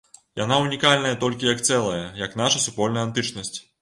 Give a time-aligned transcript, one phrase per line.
[0.39, 3.55] Яна ўнікальная толькі як цэлае, як наша супольная антычнасць.